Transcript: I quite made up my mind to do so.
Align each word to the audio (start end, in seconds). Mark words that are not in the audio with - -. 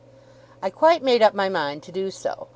I 0.63 0.71
quite 0.71 1.03
made 1.03 1.21
up 1.21 1.35
my 1.35 1.47
mind 1.47 1.83
to 1.83 1.91
do 1.91 2.09
so. 2.09 2.47